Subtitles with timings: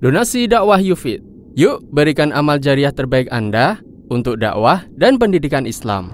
[0.00, 1.20] Donasi dakwah Yufid.
[1.60, 6.08] Yuk berikan amal jariah terbaik Anda untuk dakwah dan pendidikan Islam.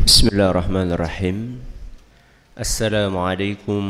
[0.00, 1.60] Bismillahirrahmanirrahim.
[2.56, 3.84] Assalamualaikum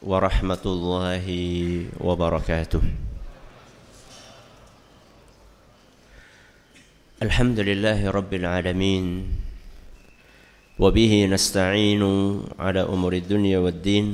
[0.00, 2.80] warahmatullahi wabarakatuh.
[7.20, 9.44] Alhamdulillahi rabbil alamin.
[10.81, 12.03] وبه نستعين
[12.59, 14.07] على أمور الدنيا والدين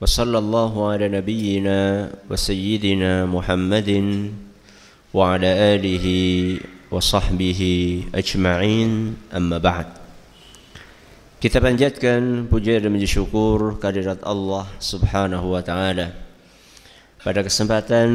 [0.00, 1.78] وصلى الله على نبينا
[2.30, 3.90] وسيدنا محمد
[5.14, 6.06] وعلى آله
[6.92, 7.60] وصحبه
[8.14, 8.90] أجمعين
[9.32, 9.88] أما بعد
[11.44, 16.16] Kita panjatkan puja dan puji syukur kehadirat Allah Subhanahu wa taala.
[17.20, 18.08] Pada kesempatan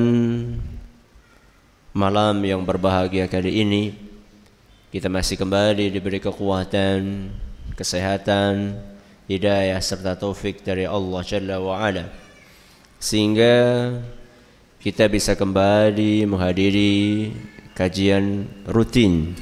[1.94, 4.03] malam yang berbahagia kali ini
[4.95, 7.27] kita masih kembali diberi kekuatan,
[7.75, 8.79] kesehatan,
[9.27, 12.15] hidayah serta taufik dari Allah Jalla wa Ala.
[13.03, 13.91] Sehingga
[14.79, 17.35] kita bisa kembali menghadiri
[17.75, 19.35] kajian rutin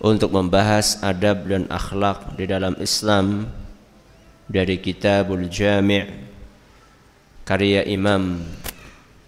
[0.00, 3.44] untuk membahas adab dan akhlak di dalam Islam
[4.48, 6.08] dari Kitabul Jami'
[7.44, 8.40] karya Imam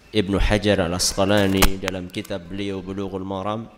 [0.09, 3.77] Ibnu Hajar Al-Asqalani dalam kitab beliau Bulughul Maram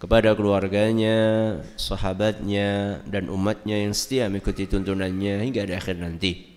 [0.00, 6.48] kepada keluarganya, sahabatnya, dan umatnya yang setia mengikuti tuntunannya hingga di akhir nanti.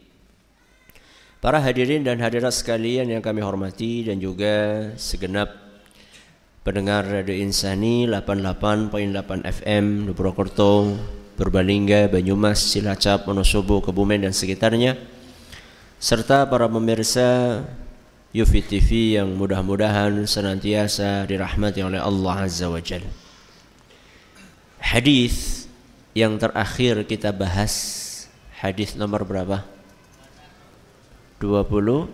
[1.44, 5.52] Para hadirin dan hadirat sekalian yang kami hormati dan juga segenap
[6.64, 10.96] pendengar Radio Insani 88.8 FM Purwokerto,
[11.36, 14.96] Purbalingga, Banyumas, Cilacap, Wonosobo, Kebumen dan sekitarnya
[16.00, 17.60] serta para pemirsa
[18.32, 23.23] Yufi TV yang mudah-mudahan senantiasa dirahmati oleh Allah Azza wa Jalla
[24.84, 25.66] hadis
[26.12, 27.74] yang terakhir kita bahas
[28.60, 29.64] hadis nomor berapa?
[31.40, 32.12] 21.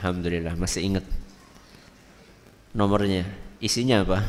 [0.00, 1.04] Alhamdulillah masih ingat
[2.72, 3.28] nomornya.
[3.60, 4.24] Isinya apa?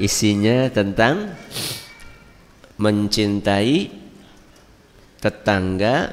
[0.00, 1.36] Isinya tentang
[2.76, 3.88] mencintai
[5.20, 6.12] tetangga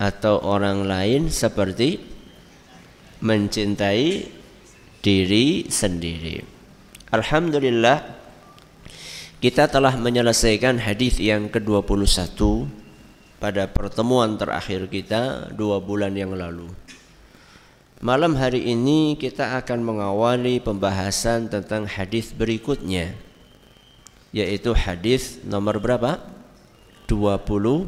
[0.00, 2.00] atau orang lain seperti
[3.20, 4.28] mencintai
[5.04, 6.55] diri sendiri.
[7.06, 8.02] Alhamdulillah
[9.38, 12.34] kita telah menyelesaikan hadis yang ke-21
[13.38, 16.66] pada pertemuan terakhir kita dua bulan yang lalu.
[18.02, 23.14] Malam hari ini kita akan mengawali pembahasan tentang hadis berikutnya
[24.34, 26.18] yaitu hadis nomor berapa?
[27.06, 27.86] 22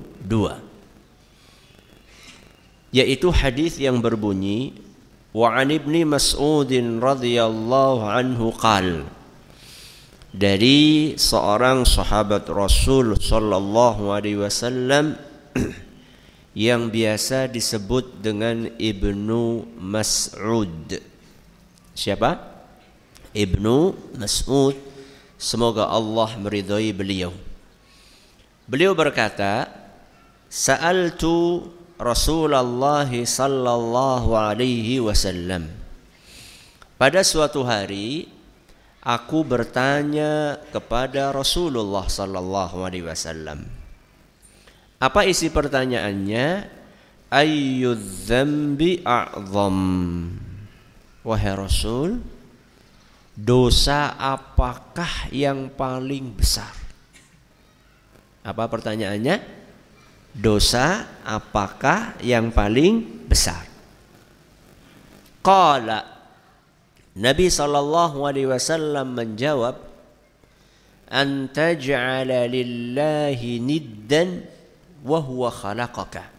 [2.95, 4.88] yaitu hadis yang berbunyi
[5.34, 8.88] وعن ابن مسعود رضي الله عنه قال
[10.34, 15.14] dari seorang sahabat Rasul sallallahu alaihi wasallam
[16.58, 20.98] yang biasa disebut dengan Ibnu Mas'ud.
[21.94, 22.42] Siapa?
[23.30, 24.74] Ibnu Mas'ud.
[25.38, 27.30] Semoga Allah meridhai beliau.
[28.66, 29.70] Beliau berkata,
[30.50, 31.68] "Sa'altu
[31.99, 35.67] Rasulullah sallallahu alaihi wasallam.
[36.95, 38.31] Pada suatu hari
[39.03, 43.67] aku bertanya kepada Rasulullah sallallahu alaihi wasallam.
[45.03, 46.79] Apa isi pertanyaannya?
[47.35, 49.79] Ayyudz dzambi a'zam?
[51.27, 52.23] Wahai Rasul,
[53.35, 56.73] dosa apakah yang paling besar?
[58.47, 59.58] Apa pertanyaannya?
[60.39, 63.67] Dosa apakah yang paling besar?
[65.43, 66.07] Qala
[67.19, 69.75] Nabi sallallahu alaihi wasallam menjawab
[71.11, 74.47] an taj'ala lillahi niddan
[75.03, 76.39] wa huwa khalaqaka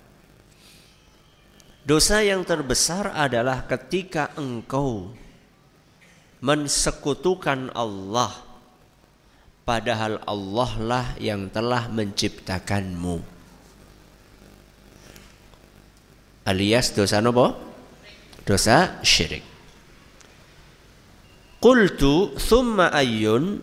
[1.84, 5.10] Dosa yang terbesar adalah ketika engkau
[6.40, 8.30] mensekutukan Allah
[9.66, 13.39] padahal Allah lah yang telah menciptakanmu.
[16.50, 17.54] Alias dosa nopo?
[18.42, 19.46] Dosa syirik.
[21.62, 23.62] Qultu thumma ayyun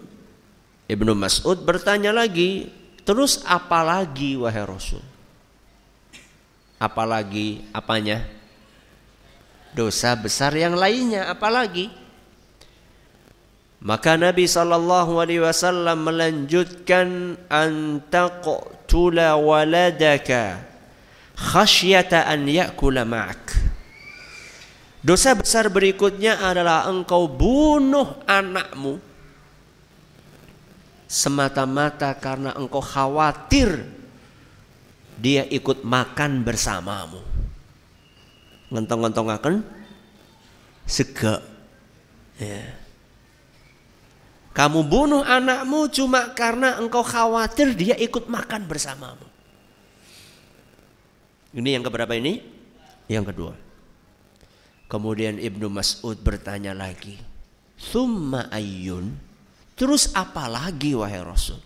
[0.86, 2.70] Ibnu Mas'ud bertanya lagi,
[3.02, 5.02] terus apa lagi wahai Rasul?
[6.78, 8.22] Apalagi apanya?
[9.74, 11.90] Dosa besar yang lainnya apalagi?
[13.82, 20.75] Maka Nabi sallallahu alaihi wasallam melanjutkan an taqtula waladaka
[21.36, 23.44] khasyata an ya'kula ma'ak.
[25.04, 28.98] Dosa besar berikutnya adalah engkau bunuh anakmu
[31.06, 33.86] semata-mata karena engkau khawatir
[35.14, 37.22] dia ikut makan bersamamu.
[38.74, 39.54] Ngentong-ngentong akan
[40.82, 41.38] sega.
[42.42, 42.66] Ya.
[44.50, 49.25] Kamu bunuh anakmu cuma karena engkau khawatir dia ikut makan bersamamu.
[51.56, 52.44] Ini yang keberapa ini?
[53.08, 53.52] Yang kedua.
[54.86, 57.16] Kemudian Ibnu Mas'ud bertanya lagi.
[57.80, 59.26] Summa ayyun
[59.76, 61.60] Terus apa lagi wahai Rasul?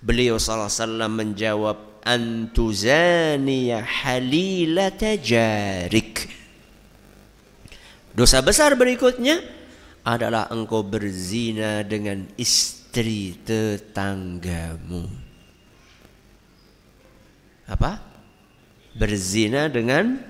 [0.00, 6.32] Beliau wasallam menjawab antuzaniya halilata jarik.
[8.16, 9.44] Dosa besar berikutnya
[10.02, 15.06] adalah engkau berzina dengan istri tetanggamu.
[17.68, 18.11] Apa?
[18.92, 20.20] Berzina dengan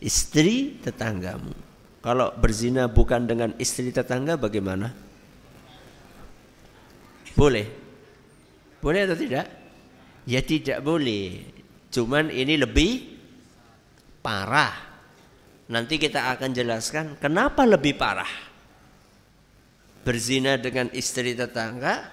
[0.00, 1.52] istri tetanggamu.
[2.00, 4.92] Kalau berzina bukan dengan istri tetangga bagaimana?
[7.36, 7.68] Boleh?
[8.80, 9.46] Boleh atau tidak?
[10.24, 11.44] Ya tidak boleh.
[11.92, 13.20] Cuman ini lebih
[14.24, 14.72] parah.
[15.68, 18.28] Nanti kita akan jelaskan kenapa lebih parah.
[20.00, 22.08] Berzina dengan istri tetangga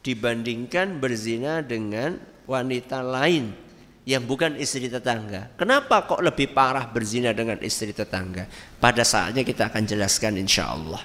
[0.00, 2.16] dibandingkan berzina dengan
[2.48, 3.63] wanita lain
[4.04, 5.56] yang bukan istri tetangga.
[5.56, 8.44] Kenapa kok lebih parah berzina dengan istri tetangga?
[8.76, 11.00] Pada saatnya kita akan jelaskan insya Allah.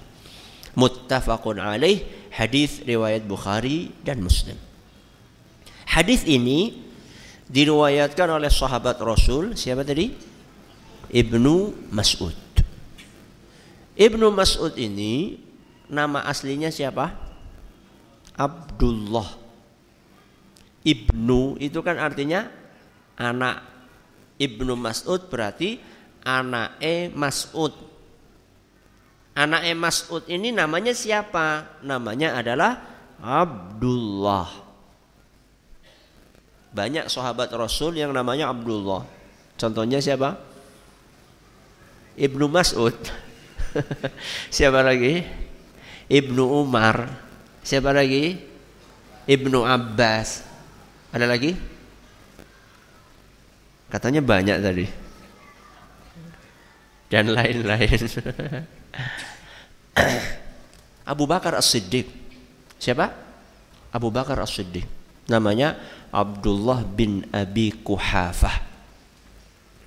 [0.75, 2.03] Muttafaqun alaih
[2.35, 4.59] hadis riwayat Bukhari dan Muslim.
[5.89, 6.85] Hadis ini
[7.49, 10.13] diriwayatkan oleh sahabat Rasul siapa tadi?
[11.09, 12.37] Ibnu Mas'ud.
[13.97, 15.41] Ibnu Mas'ud ini
[15.89, 17.15] nama aslinya siapa?
[18.37, 19.39] Abdullah.
[20.85, 22.58] Ibnu itu kan artinya
[23.19, 23.67] anak.
[24.39, 25.75] Ibnu Mas'ud berarti
[26.23, 27.75] anak e Mas'ud.
[29.35, 31.79] Anak Mas'ud ini namanya siapa?
[31.83, 32.79] Namanya adalah
[33.19, 34.47] Abdullah.
[36.71, 39.03] Banyak sahabat Rasul yang namanya Abdullah.
[39.59, 40.39] Contohnya siapa?
[42.15, 42.95] Ibnu Mas'ud.
[44.55, 45.23] siapa lagi?
[46.07, 47.11] Ibnu Umar.
[47.63, 48.39] Siapa lagi?
[49.27, 50.47] Ibnu Abbas.
[51.11, 51.78] Ada lagi?
[53.89, 54.85] Katanya banyak tadi.
[57.09, 57.99] Dan lain-lain.
[61.11, 62.05] Abu Bakar As-Siddiq.
[62.77, 63.09] Siapa?
[63.89, 64.85] Abu Bakar As-Siddiq.
[65.25, 65.73] Namanya
[66.13, 68.61] Abdullah bin Abi Kuhafah.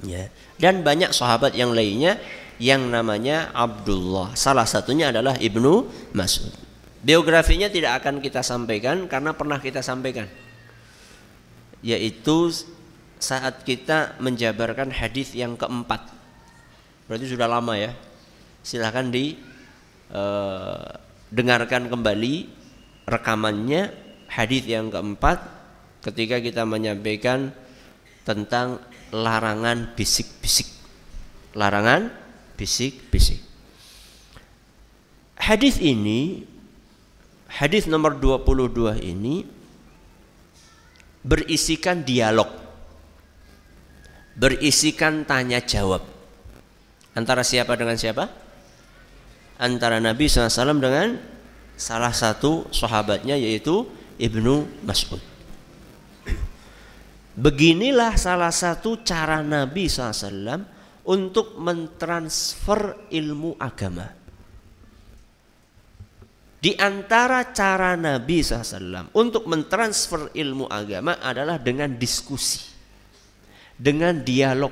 [0.02, 0.34] Ya.
[0.58, 2.18] Dan banyak sahabat yang lainnya
[2.58, 4.34] yang namanya Abdullah.
[4.34, 6.62] Salah satunya adalah Ibnu Mas'ud.
[7.02, 10.30] Biografinya tidak akan kita sampaikan karena pernah kita sampaikan.
[11.82, 12.54] Yaitu
[13.22, 16.10] saat kita menjabarkan hadis yang keempat.
[17.06, 17.94] Berarti sudah lama ya.
[18.66, 19.52] Silahkan di
[20.12, 20.88] Eh,
[21.32, 22.44] dengarkan kembali
[23.08, 23.88] rekamannya
[24.28, 25.40] hadis yang keempat
[26.04, 27.48] ketika kita menyampaikan
[28.20, 28.76] tentang
[29.08, 30.68] larangan bisik-bisik.
[31.56, 32.12] Larangan
[32.60, 33.40] bisik-bisik.
[35.40, 36.44] Hadis ini
[37.48, 39.48] hadis nomor 22 ini
[41.24, 42.52] berisikan dialog.
[44.34, 46.04] Berisikan tanya jawab.
[47.12, 48.42] Antara siapa dengan siapa?
[49.62, 51.14] antara Nabi SAW dengan
[51.78, 53.86] salah satu sahabatnya yaitu
[54.18, 55.22] Ibnu Mas'ud.
[57.32, 60.66] Beginilah salah satu cara Nabi SAW
[61.06, 64.10] untuk mentransfer ilmu agama.
[66.62, 72.68] Di antara cara Nabi SAW untuk mentransfer ilmu agama adalah dengan diskusi,
[73.82, 74.70] dengan dialog,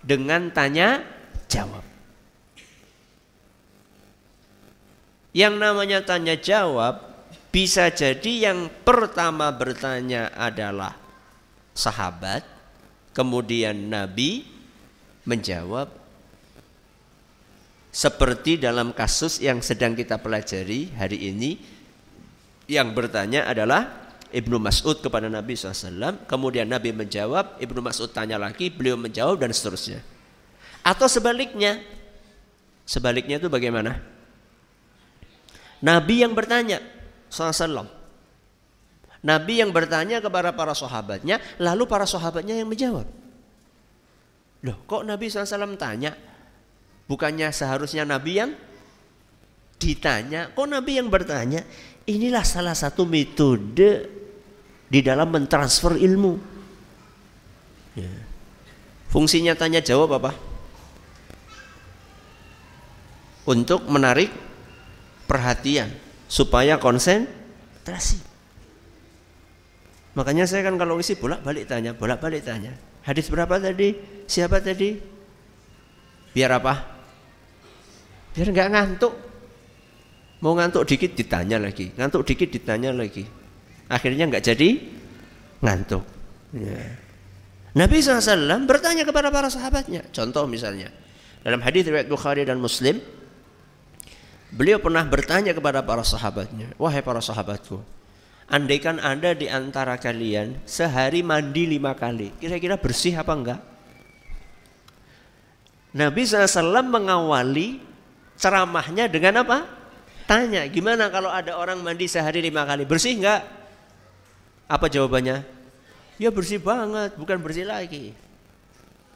[0.00, 1.04] dengan tanya
[1.52, 1.84] jawab.
[5.36, 7.04] Yang namanya tanya jawab
[7.52, 10.96] bisa jadi yang pertama bertanya adalah
[11.76, 12.40] sahabat,
[13.12, 14.48] kemudian Nabi
[15.28, 15.92] menjawab
[17.92, 21.60] seperti dalam kasus yang sedang kita pelajari hari ini
[22.64, 28.70] yang bertanya adalah Ibnu Mas'ud kepada Nabi SAW kemudian Nabi menjawab Ibnu Mas'ud tanya lagi
[28.72, 30.02] beliau menjawab dan seterusnya
[30.82, 31.82] atau sebaliknya
[32.86, 34.16] sebaliknya itu bagaimana
[35.84, 36.80] Nabi yang bertanya,
[37.28, 37.84] SAW.
[39.26, 43.04] Nabi yang bertanya kepada para sahabatnya, lalu para sahabatnya yang menjawab.
[44.64, 46.14] Loh, kok Nabi SAW tanya?
[47.06, 48.50] Bukannya seharusnya Nabi yang
[49.76, 51.66] ditanya, kok Nabi yang bertanya?
[52.06, 53.90] Inilah salah satu metode
[54.86, 56.38] di dalam mentransfer ilmu.
[57.98, 58.10] Ya.
[59.10, 60.30] Fungsinya tanya jawab apa?
[63.46, 64.30] Untuk menarik
[65.26, 65.90] perhatian
[66.30, 68.22] supaya konsentrasi.
[70.14, 72.72] Makanya saya kan kalau isi bolak-balik tanya, bolak-balik tanya.
[73.02, 73.94] Hadis berapa tadi?
[74.26, 74.94] Siapa tadi?
[76.30, 76.74] Biar apa?
[78.34, 79.25] Biar nggak ngantuk.
[80.44, 83.24] Mau ngantuk dikit ditanya lagi, ngantuk dikit ditanya lagi.
[83.88, 84.68] Akhirnya nggak jadi
[85.64, 86.04] ngantuk.
[86.52, 86.82] Ya.
[87.76, 90.04] Nabi SAW bertanya kepada para sahabatnya.
[90.12, 90.88] Contoh misalnya,
[91.44, 93.00] dalam hadis riwayat Bukhari dan Muslim,
[94.48, 97.80] beliau pernah bertanya kepada para sahabatnya, wahai para sahabatku,
[98.48, 103.60] andaikan ada di antara kalian sehari mandi lima kali, kira-kira bersih apa enggak?
[105.96, 107.80] Nabi SAW mengawali
[108.40, 109.75] ceramahnya dengan apa?
[110.26, 113.46] Tanya, gimana kalau ada orang mandi sehari lima kali, bersih enggak?
[114.66, 115.46] Apa jawabannya?
[116.18, 118.10] Ya bersih banget, bukan bersih lagi.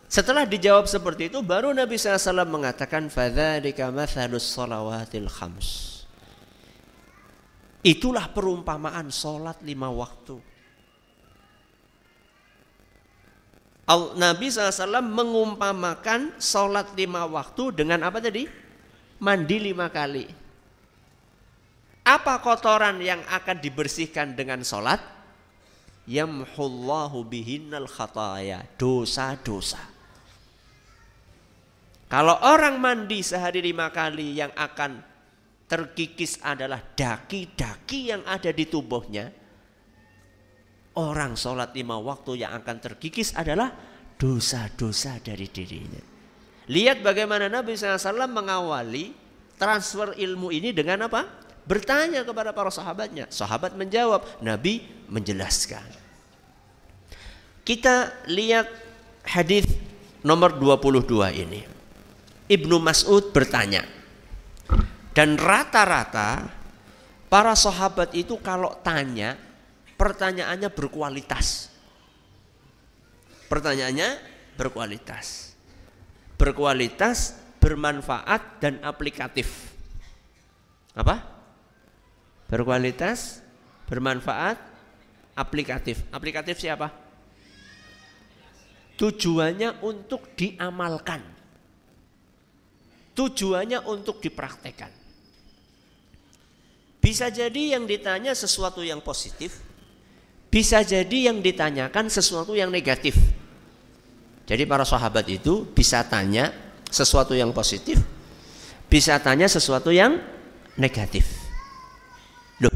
[0.07, 6.03] Setelah dijawab seperti itu, baru Nabi SAW mengatakan, "Fadzalika mathalus salawatil khams."
[7.83, 10.39] Itulah perumpamaan solat lima waktu.
[13.91, 18.47] Nabi SAW mengumpamakan solat lima waktu dengan apa tadi?
[19.19, 20.40] Mandi lima kali.
[22.11, 25.21] Apa kotoran yang akan dibersihkan dengan solat?
[26.11, 29.79] yamhullahu bihinnal khataya dosa-dosa
[32.11, 34.99] kalau orang mandi sehari lima kali yang akan
[35.71, 39.31] terkikis adalah daki-daki yang ada di tubuhnya
[40.99, 43.71] orang sholat lima waktu yang akan terkikis adalah
[44.19, 46.03] dosa-dosa dari dirinya
[46.67, 49.15] lihat bagaimana Nabi SAW mengawali
[49.55, 51.50] transfer ilmu ini dengan apa?
[51.65, 53.29] Bertanya kepada para sahabatnya.
[53.29, 55.85] Sahabat menjawab, Nabi menjelaskan.
[57.65, 58.67] Kita lihat
[59.27, 59.69] hadis
[60.25, 61.63] nomor 22 ini.
[62.51, 63.87] Ibnu Mas'ud bertanya.
[65.15, 66.47] Dan rata-rata
[67.31, 69.39] para sahabat itu kalau tanya
[69.95, 71.71] pertanyaannya berkualitas.
[73.51, 74.09] Pertanyaannya
[74.55, 75.55] berkualitas.
[76.39, 79.75] Berkualitas, bermanfaat dan aplikatif.
[80.97, 81.40] Apa?
[82.51, 83.39] Berkualitas,
[83.87, 84.59] bermanfaat,
[85.39, 86.03] aplikatif.
[86.11, 86.91] Aplikatif siapa?
[88.99, 91.23] Tujuannya untuk diamalkan.
[93.15, 94.93] Tujuannya untuk dipraktekkan.
[97.01, 99.57] Bisa jadi yang ditanya sesuatu yang positif,
[100.53, 103.17] bisa jadi yang ditanyakan sesuatu yang negatif.
[104.45, 106.53] Jadi para sahabat itu bisa tanya
[106.93, 108.05] sesuatu yang positif,
[108.93, 110.21] bisa tanya sesuatu yang
[110.77, 111.40] negatif.
[112.61, 112.75] Loh,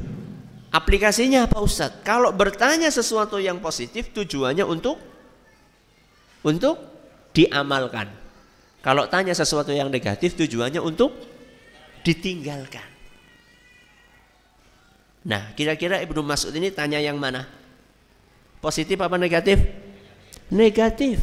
[0.73, 2.01] aplikasinya apa Ustadz?
[2.03, 4.97] Kalau bertanya sesuatu yang positif tujuannya untuk
[6.45, 6.77] untuk
[7.33, 8.09] diamalkan.
[8.85, 11.17] Kalau tanya sesuatu yang negatif tujuannya untuk
[12.05, 12.85] ditinggalkan.
[15.25, 17.49] Nah, kira-kira Ibnu Mas'ud ini tanya yang mana?
[18.61, 19.57] Positif apa negatif?
[20.53, 21.17] Negatif.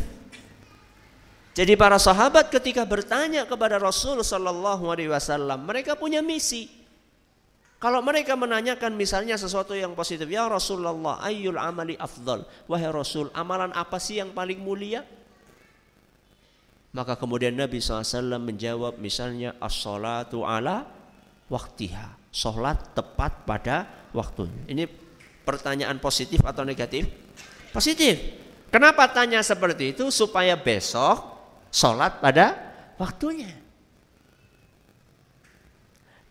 [1.54, 4.90] Jadi para sahabat ketika bertanya kepada Rasul Shallallahu
[5.62, 6.81] mereka punya misi.
[7.82, 12.46] Kalau mereka menanyakan misalnya sesuatu yang positif, ya Rasulullah, ayyul amali afdal.
[12.70, 15.02] Wahai Rasul, amalan apa sih yang paling mulia?
[16.94, 20.86] Maka kemudian Nabi SAW menjawab misalnya as-salatu ala
[21.50, 22.22] waktiha.
[22.30, 24.62] Sholat tepat pada waktunya.
[24.70, 24.86] Ini
[25.42, 27.10] pertanyaan positif atau negatif?
[27.74, 28.14] Positif.
[28.70, 30.14] Kenapa tanya seperti itu?
[30.14, 31.18] Supaya besok
[31.74, 32.56] sholat pada
[33.02, 33.61] waktunya.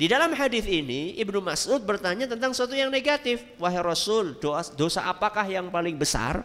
[0.00, 3.44] Di dalam hadis ini Ibnu Mas'ud bertanya tentang sesuatu yang negatif.
[3.60, 6.40] Wahai Rasul, dosa, dosa apakah yang paling besar?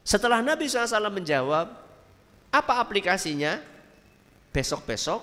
[0.00, 1.68] Setelah Nabi SAW menjawab,
[2.48, 3.60] apa aplikasinya?
[4.56, 5.20] Besok-besok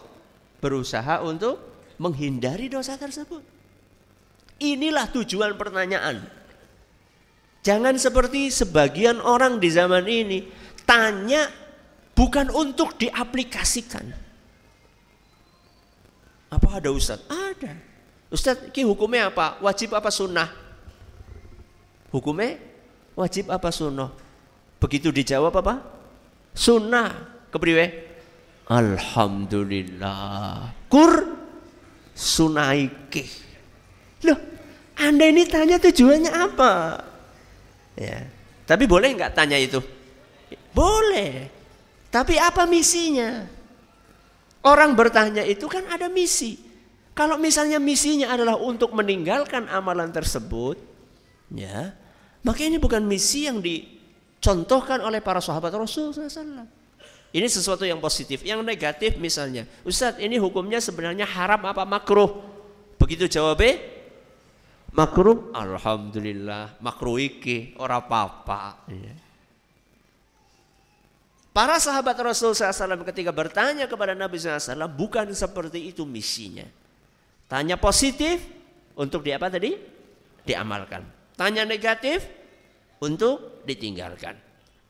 [0.61, 1.57] berusaha untuk
[1.97, 3.41] menghindari dosa tersebut.
[4.61, 6.21] Inilah tujuan pertanyaan.
[7.65, 10.45] Jangan seperti sebagian orang di zaman ini
[10.85, 11.49] tanya
[12.13, 14.22] bukan untuk diaplikasikan.
[16.53, 17.17] Apa ada Ustaz?
[17.25, 17.73] Ada.
[18.29, 19.57] Ustaz, ki hukumnya apa?
[19.61, 20.49] Wajib apa sunnah?
[22.13, 22.61] Hukumnya
[23.17, 24.13] wajib apa sunnah?
[24.77, 25.81] Begitu dijawab apa?
[26.53, 27.09] Sunnah
[27.49, 28.13] kepriwe?
[28.69, 30.69] Alhamdulillah.
[30.85, 31.33] Kur
[32.13, 33.25] sunaike.
[34.29, 34.37] Loh,
[34.97, 37.01] Anda ini tanya tujuannya apa?
[37.97, 38.29] Ya.
[38.63, 39.81] Tapi boleh nggak tanya itu?
[40.73, 41.49] Boleh.
[42.13, 43.41] Tapi apa misinya?
[44.63, 46.55] Orang bertanya itu kan ada misi.
[47.13, 50.79] Kalau misalnya misinya adalah untuk meninggalkan amalan tersebut,
[51.53, 51.93] ya,
[52.41, 56.65] maka ini bukan misi yang dicontohkan oleh para sahabat Rasul SAW.
[57.33, 58.41] Ini sesuatu yang positif.
[58.45, 62.41] Yang negatif misalnya, Ustadz ini hukumnya sebenarnya haram apa makruh?
[62.97, 63.77] Begitu jawabnya,
[64.93, 65.49] makruh.
[65.53, 68.85] Alhamdulillah, makruh iki, ora apa-apa.
[68.89, 69.22] Ya.
[71.53, 76.65] Para sahabat Rasul SAW ketika bertanya kepada Nabi SAW bukan seperti itu misinya.
[77.45, 78.41] Tanya positif
[78.97, 79.77] untuk di apa tadi?
[80.41, 81.05] Diamalkan.
[81.37, 82.25] Tanya negatif
[82.97, 84.33] untuk ditinggalkan.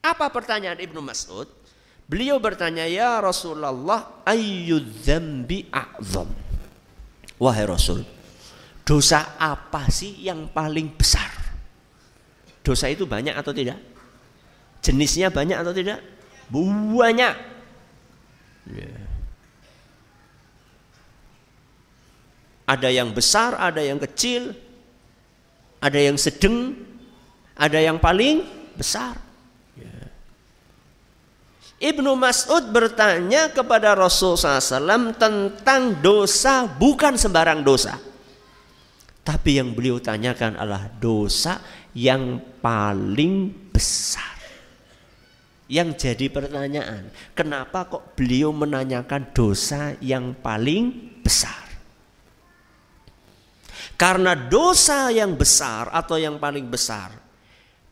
[0.00, 1.44] Apa pertanyaan Ibnu Mas'ud?
[2.08, 6.28] Beliau bertanya, "Ya Rasulullah, ayyudzambi a'zam?"
[7.40, 8.04] Wahai Rasul,
[8.84, 11.32] dosa apa sih yang paling besar?
[12.64, 13.76] Dosa itu banyak atau tidak?
[14.84, 16.13] Jenisnya banyak atau tidak?
[16.48, 17.34] Banyak.
[18.72, 19.00] Yeah.
[22.64, 24.56] Ada yang besar, ada yang kecil,
[25.84, 26.72] ada yang sedang,
[27.52, 28.40] ada yang paling
[28.72, 29.20] besar.
[29.76, 30.08] Yeah.
[31.92, 38.00] Ibnu Mas'ud bertanya kepada Rasul SAW tentang dosa bukan sembarang dosa.
[39.24, 41.60] Tapi yang beliau tanyakan adalah dosa
[41.96, 44.33] yang paling besar.
[45.74, 51.66] Yang jadi pertanyaan, kenapa kok beliau menanyakan dosa yang paling besar?
[53.98, 57.10] Karena dosa yang besar atau yang paling besar,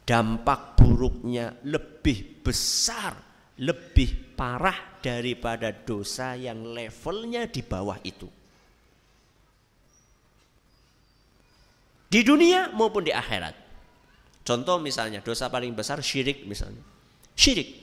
[0.06, 3.18] dampak buruknya lebih besar,
[3.58, 8.30] lebih parah daripada dosa yang levelnya di bawah itu.
[12.06, 13.58] Di dunia maupun di akhirat.
[14.46, 16.92] Contoh misalnya dosa paling besar syirik misalnya.
[17.32, 17.81] Syirik.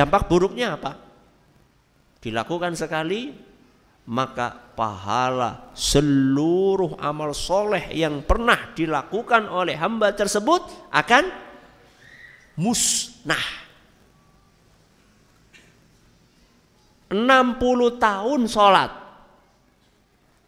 [0.00, 0.96] Dampak buruknya apa?
[2.24, 3.36] Dilakukan sekali,
[4.08, 11.28] maka pahala seluruh amal soleh yang pernah dilakukan oleh hamba tersebut akan
[12.56, 13.68] musnah.
[17.12, 18.90] 60 tahun sholat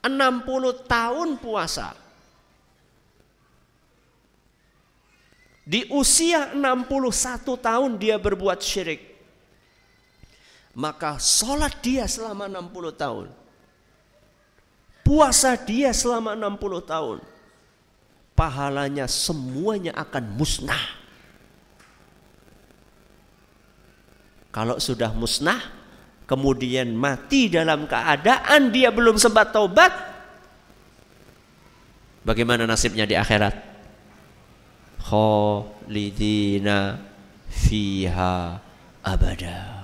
[0.07, 1.91] 60 tahun puasa
[5.63, 9.12] Di usia 61 tahun dia berbuat syirik.
[10.73, 13.27] Maka sholat dia selama 60 tahun.
[15.05, 17.19] Puasa dia selama 60 tahun.
[18.33, 20.85] Pahalanya semuanya akan musnah.
[24.53, 25.61] Kalau sudah musnah,
[26.25, 29.93] kemudian mati dalam keadaan dia belum sempat taubat,
[32.25, 33.73] bagaimana nasibnya di akhirat?
[35.13, 36.97] khalidina
[37.51, 38.57] fiha
[39.05, 39.82] abada.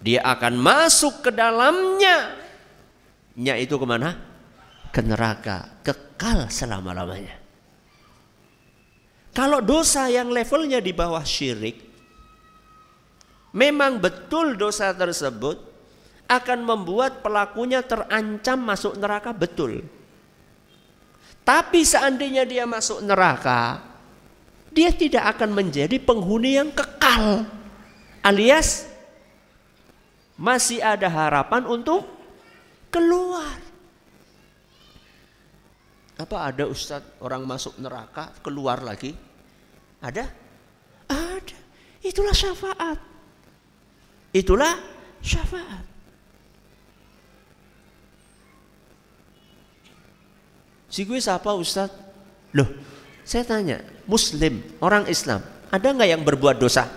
[0.00, 2.36] Dia akan masuk ke dalamnya.
[3.36, 4.16] Nya itu ke mana?
[4.92, 5.82] Ke neraka.
[5.84, 7.36] Kekal selama-lamanya.
[9.36, 11.84] Kalau dosa yang levelnya di bawah syirik.
[13.56, 15.56] Memang betul dosa tersebut
[16.28, 19.84] akan membuat pelakunya terancam masuk neraka betul.
[21.46, 23.78] Tapi seandainya dia masuk neraka,
[24.74, 27.46] dia tidak akan menjadi penghuni yang kekal.
[28.20, 28.95] Alias
[30.36, 32.04] masih ada harapan untuk
[32.92, 33.56] keluar.
[36.16, 39.12] Apa ada Ustadz orang masuk neraka keluar lagi?
[40.00, 40.24] Ada?
[41.08, 41.56] Ada.
[42.00, 42.98] Itulah syafaat.
[44.32, 44.80] Itulah
[45.20, 45.84] syafaat.
[50.88, 51.92] Si gue siapa Ustaz?
[52.56, 52.68] Loh,
[53.20, 56.88] saya tanya, Muslim, orang Islam, ada nggak yang berbuat dosa?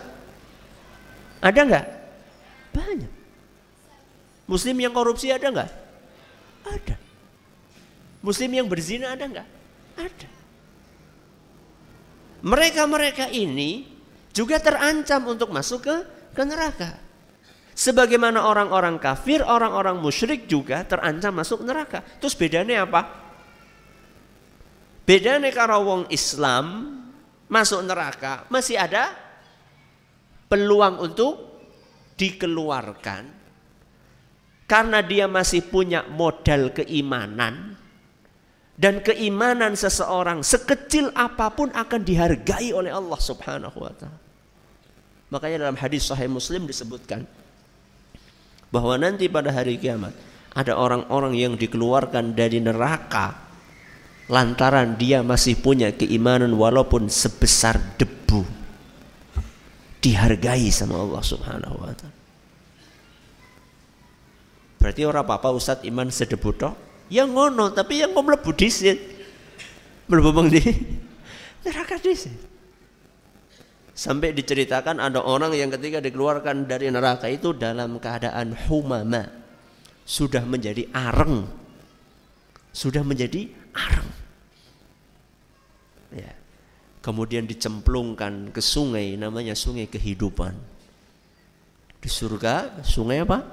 [1.44, 1.86] Ada nggak?
[2.72, 3.19] Banyak.
[4.50, 5.72] Muslim yang korupsi ada nggak?
[6.66, 6.98] Ada.
[8.26, 9.48] Muslim yang berzina ada nggak?
[10.02, 10.30] Ada.
[12.42, 13.86] Mereka-mereka ini
[14.34, 15.96] juga terancam untuk masuk ke,
[16.34, 16.98] ke neraka.
[17.78, 22.04] Sebagaimana orang-orang kafir, orang-orang musyrik juga terancam masuk neraka.
[22.20, 23.08] Terus bedanya apa?
[25.08, 26.98] Bedanya kalau wong Islam
[27.50, 29.10] masuk neraka masih ada
[30.46, 31.50] peluang untuk
[32.14, 33.39] dikeluarkan
[34.70, 37.74] karena dia masih punya modal keimanan
[38.78, 44.22] dan keimanan seseorang sekecil apa pun akan dihargai oleh Allah Subhanahu wa taala.
[45.34, 47.26] Makanya dalam hadis sahih Muslim disebutkan
[48.70, 50.14] bahwa nanti pada hari kiamat
[50.54, 53.50] ada orang-orang yang dikeluarkan dari neraka
[54.30, 58.46] lantaran dia masih punya keimanan walaupun sebesar debu
[60.00, 62.19] dihargai sama Allah Subhanahu wa taala.
[64.80, 66.74] Berarti orang apa-apa Ustadz iman sedebu tok?
[67.12, 68.96] Ya ngono, tapi yang mau mlebu disit.
[70.08, 70.62] Mlebu bang di
[71.68, 72.34] neraka disit.
[73.92, 79.28] Sampai diceritakan ada orang yang ketika dikeluarkan dari neraka itu dalam keadaan humama.
[80.08, 81.44] Sudah menjadi areng.
[82.72, 84.10] Sudah menjadi areng.
[86.16, 86.32] Ya.
[87.04, 90.56] Kemudian dicemplungkan ke sungai namanya sungai kehidupan.
[92.00, 93.44] Di surga sungai apa?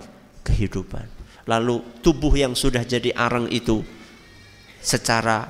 [0.46, 1.15] Kehidupan.
[1.46, 3.82] Lalu tubuh yang sudah jadi arang itu
[4.82, 5.46] secara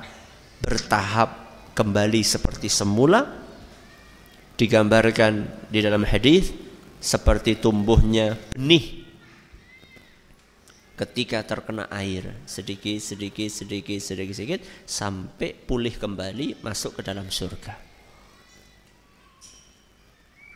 [0.61, 1.29] bertahap
[1.73, 3.25] kembali seperti semula
[4.57, 6.49] digambarkan di dalam hadis
[6.97, 9.05] seperti tumbuhnya benih
[10.97, 17.77] ketika terkena air sedikit sedikit sedikit sedikit sedikit sampai pulih kembali masuk ke dalam surga.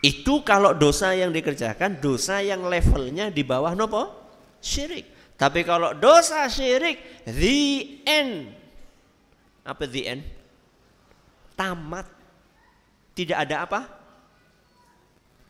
[0.01, 4.09] Itu kalau dosa yang dikerjakan dosa yang levelnya di bawah nopo
[4.57, 5.20] syirik.
[5.41, 8.61] Tapi kalau dosa syirik the end
[9.65, 10.23] apa the end?
[11.57, 12.05] Tamat.
[13.11, 13.81] Tidak ada apa?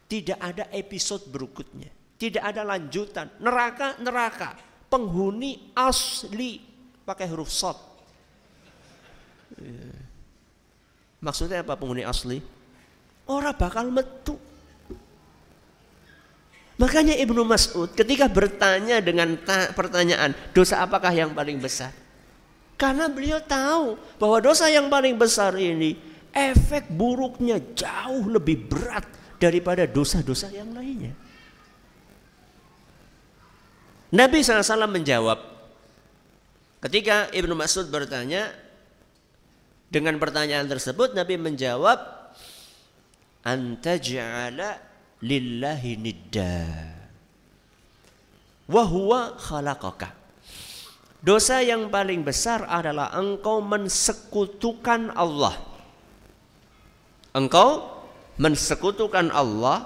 [0.08, 1.88] Tidak ada episode berikutnya.
[2.20, 3.32] Tidak ada lanjutan.
[3.40, 4.50] Neraka, neraka
[4.92, 6.60] penghuni asli
[7.08, 7.48] pakai huruf.
[9.56, 9.92] Iya.
[11.24, 12.44] Maksudnya apa penghuni asli?
[13.32, 14.36] Orang bakal metu.
[16.82, 19.38] Makanya Ibnu Mas'ud ketika bertanya dengan
[19.78, 21.94] pertanyaan dosa apakah yang paling besar?
[22.74, 25.94] Karena beliau tahu bahwa dosa yang paling besar ini
[26.34, 29.06] efek buruknya jauh lebih berat
[29.38, 31.14] daripada dosa-dosa yang lainnya.
[34.10, 35.38] Nabi SAW menjawab
[36.82, 38.50] ketika Ibnu Mas'ud bertanya
[39.94, 42.02] dengan pertanyaan tersebut Nabi menjawab
[43.46, 44.91] antaj'ala
[45.22, 46.58] lillahi nidda
[48.68, 50.22] wa huwa khalaqaka
[51.22, 55.54] Dosa yang paling besar adalah engkau mensekutukan Allah.
[57.30, 57.86] Engkau
[58.42, 59.86] mensekutukan Allah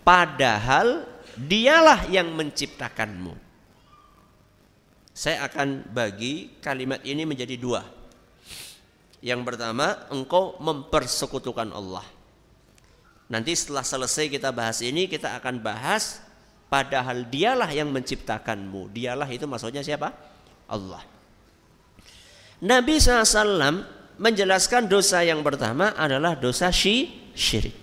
[0.00, 1.04] padahal
[1.36, 3.36] dialah yang menciptakanmu.
[5.12, 7.84] Saya akan bagi kalimat ini menjadi dua.
[9.20, 12.08] Yang pertama, engkau mempersekutukan Allah.
[13.30, 16.18] Nanti setelah selesai kita bahas ini, kita akan bahas
[16.66, 18.90] padahal dialah yang menciptakanmu.
[18.90, 20.10] Dialah itu maksudnya siapa?
[20.66, 21.06] Allah.
[22.58, 23.86] Nabi SAW
[24.18, 27.78] menjelaskan dosa yang pertama adalah dosa syirik.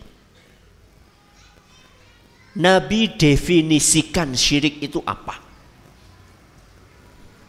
[2.57, 5.39] Nabi definisikan syirik itu apa?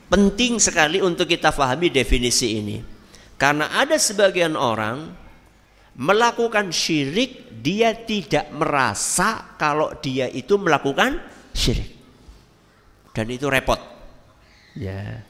[0.08, 2.78] Penting sekali untuk kita pahami definisi ini.
[3.37, 5.28] Karena ada sebagian orang
[5.98, 11.18] melakukan syirik, dia tidak merasa kalau dia itu melakukan
[11.50, 11.90] syirik.
[13.11, 13.82] Dan itu repot.
[14.78, 15.26] Ya.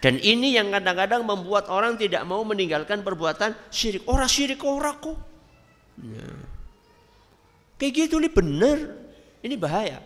[0.00, 4.08] Dan ini yang kadang-kadang membuat orang tidak mau meninggalkan perbuatan syirik.
[4.08, 5.20] Orang syirik orang kok.
[6.00, 6.28] Ya.
[7.76, 8.78] Kayak gitu nih bener.
[9.44, 10.00] Ini bahaya.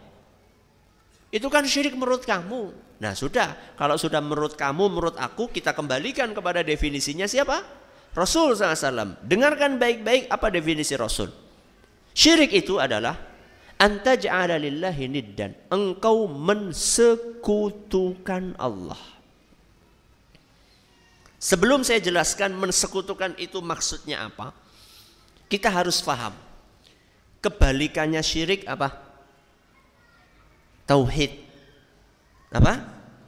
[1.31, 2.75] Itu kan syirik menurut kamu.
[2.99, 7.84] Nah sudah, kalau sudah menurut kamu, menurut aku, kita kembalikan kepada definisinya siapa?
[8.15, 9.19] Rasul SAW.
[9.27, 11.35] Dengarkan baik-baik apa definisi Rasul.
[12.15, 13.19] Syirik itu adalah
[13.75, 15.51] antaj'ala lillahi niddan.
[15.67, 19.03] Engkau mensekutukan Allah.
[21.43, 24.55] Sebelum saya jelaskan mensekutukan itu maksudnya apa,
[25.51, 26.33] kita harus paham.
[27.43, 28.97] Kebalikannya syirik apa?
[30.89, 31.37] Tauhid.
[32.49, 32.81] Apa?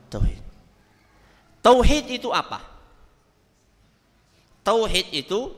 [0.08, 0.40] Tauhid.
[1.60, 2.75] Tauhid itu apa?
[4.66, 5.54] Tauhid itu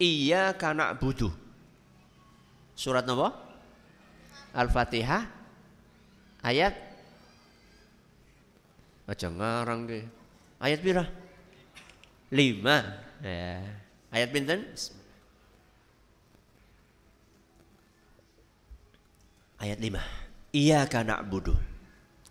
[0.00, 1.28] iya karena butuh.
[2.72, 3.36] Surat nomor
[4.56, 5.28] Al-Fatihah
[6.40, 6.86] ayat
[9.06, 10.02] Aja ngarang ke.
[10.58, 11.06] Ayat pira?
[12.34, 12.82] Lima.
[13.22, 13.62] Ya.
[14.10, 14.66] Ayat pinten?
[19.62, 20.02] Ayat lima.
[20.50, 21.54] Iya karena bodoh.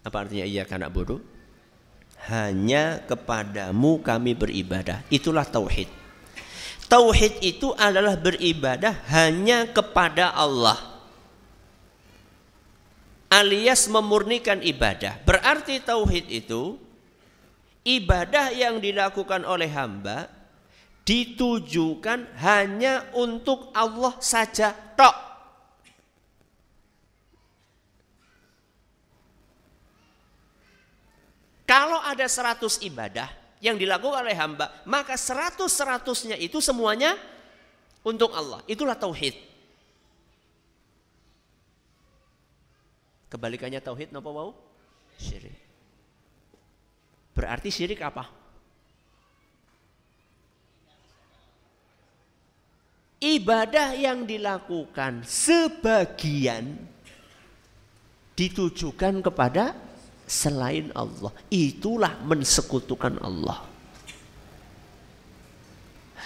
[0.04, 1.24] Apa artinya iya karena bodoh?
[2.26, 5.06] Hanya kepadamu kami beribadah.
[5.14, 5.90] Itulah tauhid.
[6.86, 10.78] Tauhid itu adalah beribadah hanya kepada Allah.
[13.30, 15.18] Alias memurnikan ibadah.
[15.26, 16.78] Berarti tauhid itu
[17.86, 20.30] ibadah yang dilakukan oleh hamba
[21.06, 25.25] ditujukan hanya untuk Allah saja tok.
[31.66, 33.26] Kalau ada seratus ibadah
[33.58, 37.18] yang dilakukan oleh hamba, maka seratus seratusnya itu semuanya
[38.06, 38.62] untuk Allah.
[38.70, 39.34] Itulah tauhid.
[43.34, 44.54] Kebalikannya tauhid napa wau?
[45.18, 45.58] Syirik.
[47.34, 48.30] Berarti syirik apa?
[53.20, 56.78] Ibadah yang dilakukan sebagian
[58.38, 59.85] ditujukan kepada
[60.26, 61.32] selain Allah.
[61.54, 63.62] Itulah mensekutukan Allah.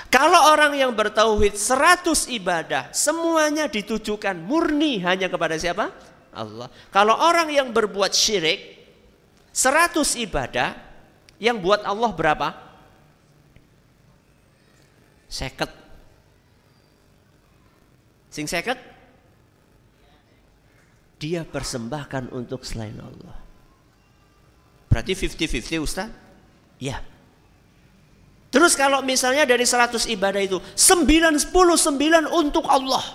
[0.09, 5.93] Kalau orang yang bertauhid 100 ibadah semuanya ditujukan murni hanya kepada siapa?
[6.33, 6.65] Allah.
[6.89, 8.79] Kalau orang yang berbuat syirik
[9.53, 10.73] 100 ibadah
[11.37, 12.57] yang buat Allah berapa?
[15.29, 15.69] Seket.
[18.33, 18.81] Sing seket?
[21.21, 23.48] Dia persembahkan untuk selain Allah.
[24.89, 26.09] Berarti 50-50 Ustaz?
[26.81, 27.05] Ya.
[28.49, 31.53] Terus kalau misalnya dari 100 ibadah itu 99
[32.33, 33.05] untuk Allah.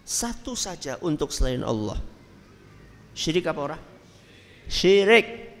[0.00, 2.00] Satu saja untuk selain Allah.
[3.12, 3.82] Syirik apa orang?
[4.66, 5.52] Syirik.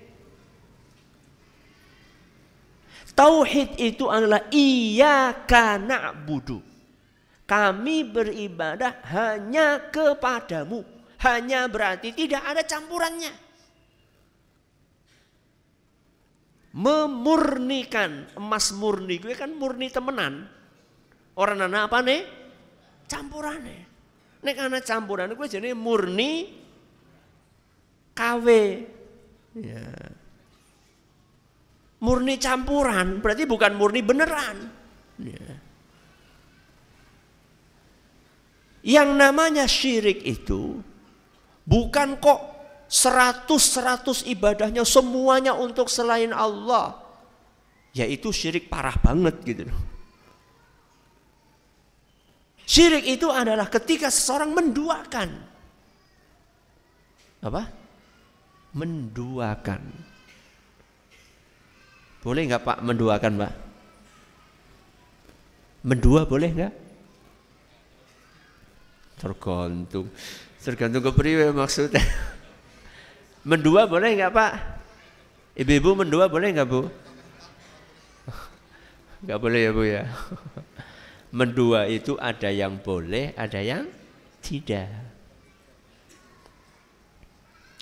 [3.12, 6.64] Tauhid itu adalah iyyaka na'budu.
[7.44, 10.80] Kami beribadah hanya kepadamu.
[11.20, 13.49] Hanya berarti tidak ada campurannya.
[16.74, 18.30] Memurnikan.
[18.34, 19.18] Emas murni.
[19.22, 20.46] Gue kan murni temenan.
[21.38, 22.20] Orang anak apa nih?
[23.10, 23.90] Campurane
[24.40, 26.48] nek anak campuran gue jadi murni
[28.16, 28.46] KW
[29.60, 29.88] ya.
[32.00, 34.58] murni campuran berarti bukan murni beneran.
[35.20, 35.52] Ya.
[38.80, 40.80] yang namanya syirik itu
[41.68, 42.49] bukan kok
[42.90, 46.98] Seratus-seratus ibadahnya semuanya untuk selain Allah.
[47.94, 49.78] Yaitu syirik parah banget gitu loh.
[52.66, 55.30] Syirik itu adalah ketika seseorang menduakan.
[57.46, 57.62] Apa?
[58.74, 59.82] Menduakan.
[62.20, 63.52] Boleh nggak Pak menduakan Pak?
[65.86, 66.74] Mendua boleh nggak?
[69.18, 70.06] Tergantung.
[70.60, 72.02] Tergantung kepriwe maksudnya.
[73.40, 74.52] Mendua boleh nggak Pak?
[75.56, 76.84] Ibu-ibu mendua boleh nggak Bu?
[79.24, 80.04] Nggak boleh ya Bu ya.
[81.30, 83.84] Mendua itu ada yang boleh, ada yang
[84.40, 84.88] tidak.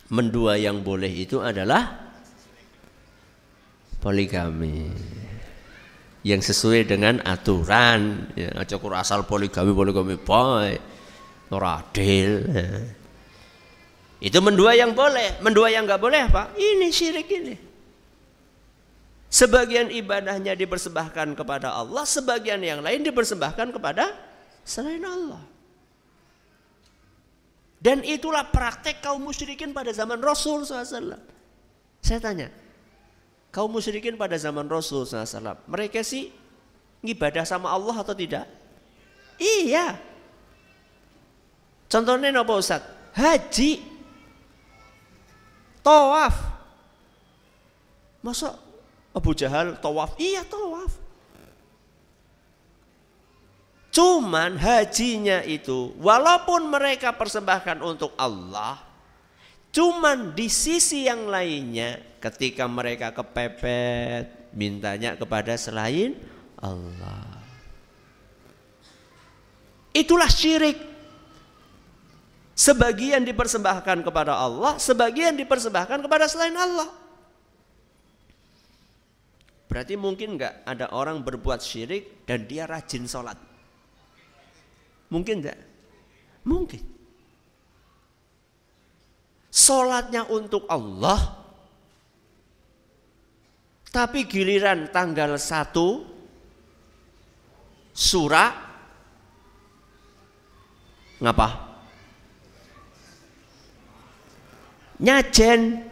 [0.08, 2.10] Mendua yang boleh itu adalah
[3.98, 4.90] poligami
[6.22, 10.70] yang sesuai dengan aturan ya aja asal poligami poligami boy
[11.50, 12.66] ora adil ya.
[14.18, 16.50] Itu mendua yang boleh, mendua yang nggak boleh apa?
[16.58, 17.54] Ini syirik ini.
[19.28, 24.10] Sebagian ibadahnya dipersembahkan kepada Allah, sebagian yang lain dipersembahkan kepada
[24.66, 25.38] selain Allah.
[27.78, 31.14] Dan itulah praktek kaum musyrikin pada zaman Rasul SAW.
[32.02, 32.50] Saya tanya,
[33.54, 36.34] kaum musyrikin pada zaman Rasul SAW, mereka sih
[37.06, 38.50] ngibadah sama Allah atau tidak?
[39.38, 39.94] Iya.
[41.86, 42.82] Contohnya apa Ustaz?
[43.14, 43.87] Haji
[45.88, 46.36] Tawaf.
[48.20, 48.60] Masa
[49.16, 50.20] Abu Jahal tawaf?
[50.20, 50.92] Iya tawaf.
[53.88, 58.76] Cuman hajinya itu walaupun mereka persembahkan untuk Allah,
[59.72, 66.20] cuman di sisi yang lainnya ketika mereka kepepet mintanya kepada selain
[66.60, 67.40] Allah.
[69.96, 70.87] Itulah syirik.
[72.58, 76.90] Sebagian dipersembahkan kepada Allah, sebagian dipersembahkan kepada selain Allah.
[79.70, 83.38] Berarti mungkin nggak ada orang berbuat syirik dan dia rajin sholat?
[85.06, 85.58] Mungkin nggak?
[86.50, 86.82] Mungkin.
[89.54, 91.38] Sholatnya untuk Allah,
[93.94, 96.02] tapi giliran tanggal satu
[97.94, 98.50] surah
[101.22, 101.67] ngapa?
[104.98, 105.82] Nyajen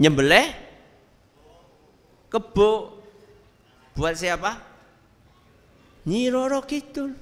[0.00, 0.48] nyembelih
[2.32, 2.96] kebo
[3.96, 4.56] buat siapa?
[6.08, 7.12] Nyiroro Kidul.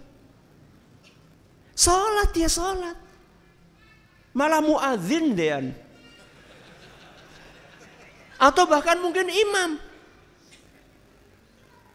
[1.74, 2.94] Salat dia salat.
[4.36, 5.72] Malah muadzin dean.
[8.36, 9.80] Atau bahkan mungkin imam.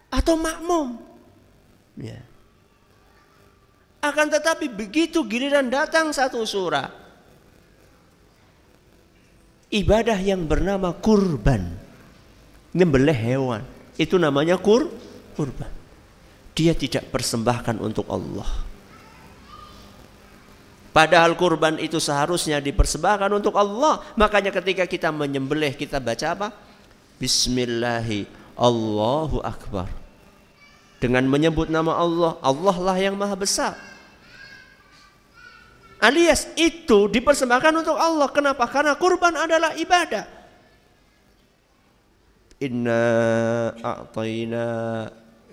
[0.10, 1.00] Atau makmum.
[1.96, 2.20] Ya.
[4.02, 7.01] Akan tetapi begitu giliran datang satu surah
[9.72, 11.80] ibadah yang bernama kurban.
[12.76, 13.64] Nyembelih hewan.
[13.96, 14.92] Itu namanya kur
[15.34, 15.72] kurban.
[16.52, 18.48] Dia tidak persembahkan untuk Allah.
[20.92, 24.04] Padahal kurban itu seharusnya dipersembahkan untuk Allah.
[24.20, 26.48] Makanya ketika kita menyembelih kita baca apa?
[27.16, 28.28] Bismillahi
[28.60, 29.88] Allahu Akbar.
[31.00, 33.91] Dengan menyebut nama Allah, Allah lah yang maha besar.
[36.02, 38.26] Alias itu dipersembahkan untuk Allah.
[38.34, 38.66] Kenapa?
[38.66, 40.26] Karena kurban adalah ibadah.
[42.58, 43.06] Inna
[43.78, 44.66] a'tayna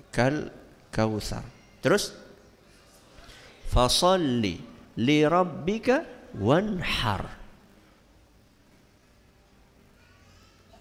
[0.09, 0.49] kal
[0.89, 1.45] kausar.
[1.85, 2.17] Terus
[3.69, 4.57] fasalli
[4.97, 6.09] li rabbika
[6.41, 7.29] wanhar.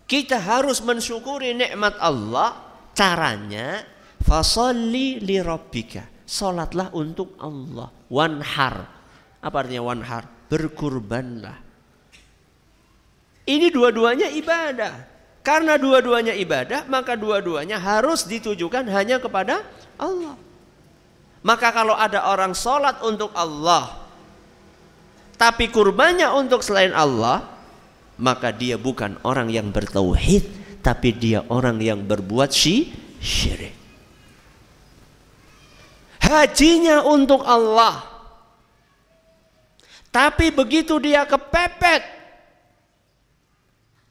[0.07, 2.55] Kita harus mensyukuri nikmat Allah.
[2.95, 3.83] Caranya
[4.23, 6.07] fasalli li rabbika.
[6.23, 7.91] Salatlah untuk Allah.
[8.07, 8.96] Wanhar
[9.41, 10.23] apa artinya wanhar?
[10.47, 11.57] Berkurbanlah.
[13.47, 14.93] Ini dua-duanya ibadah.
[15.45, 19.63] Karena dua-duanya ibadah, maka dua-duanya harus ditujukan hanya kepada
[19.95, 20.35] Allah.
[21.39, 23.95] Maka kalau ada orang sholat untuk Allah,
[25.39, 27.47] tapi kurbannya untuk selain Allah,
[28.19, 30.43] maka dia bukan orang yang bertauhid,
[30.83, 33.71] tapi dia orang yang berbuat syirik.
[36.19, 38.16] Hajinya untuk Allah,
[40.17, 42.01] tapi begitu dia kepepet,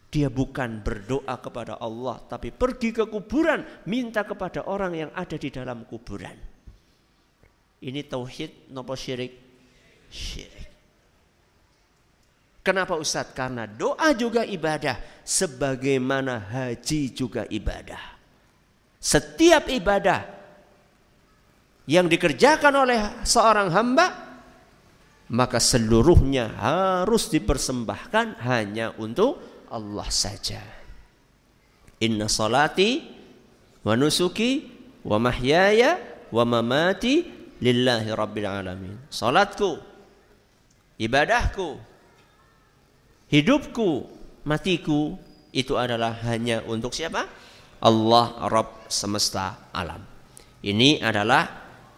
[0.07, 5.51] dia bukan berdoa kepada Allah, tapi pergi ke kuburan, minta kepada orang yang ada di
[5.51, 6.39] dalam kuburan.
[7.83, 9.35] Ini tauhid nopo syirik?
[10.07, 10.71] Syirik.
[12.63, 13.35] Kenapa Ustadz?
[13.35, 18.15] Karena doa juga ibadah, sebagaimana haji juga ibadah.
[19.03, 20.23] Setiap ibadah
[21.91, 24.26] yang dikerjakan oleh seorang hamba
[25.27, 30.63] maka seluruhnya harus dipersembahkan hanya untuk Allah saja.
[31.99, 33.03] Inna salati
[33.83, 34.71] wa nusuki
[35.03, 35.99] wa mahyaya
[36.31, 37.27] wa mamati
[37.59, 38.95] lillahi rabbil alamin.
[39.11, 39.83] Salatku,
[41.01, 41.75] ibadahku,
[43.27, 44.07] hidupku,
[44.47, 45.19] matiku
[45.51, 47.27] itu adalah hanya untuk siapa?
[47.83, 50.05] Allah Rabb semesta alam.
[50.63, 51.47] Ini adalah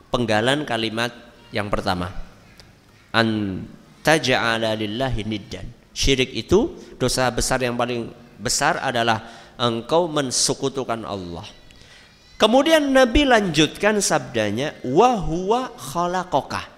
[0.08, 1.12] penggalan kalimat
[1.52, 2.27] yang pertama
[3.18, 3.28] an
[4.06, 5.66] taj'ala lillahi niddan.
[5.90, 9.26] Syirik itu dosa besar yang paling besar adalah
[9.58, 11.42] engkau mensekutukan Allah.
[12.38, 16.70] Kemudian Nabi lanjutkan sabdanya wa huwa khalaqaka.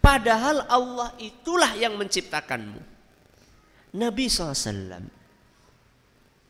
[0.00, 2.80] Padahal Allah itulah yang menciptakanmu.
[4.00, 5.20] Nabi SAW